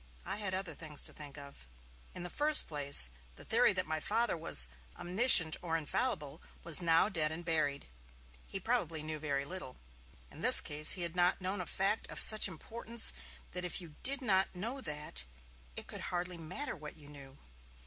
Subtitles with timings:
[0.25, 1.67] I had other things to think of.
[2.15, 7.07] In the first place, the theory that my Father was omniscient or infallible was now
[7.07, 7.87] dead and buried.
[8.47, 9.77] He probably knew very little;
[10.31, 13.13] in this case he had not known a fact of such importance
[13.51, 15.23] that if you did not know that,
[15.75, 17.37] it could hardly matter what you knew.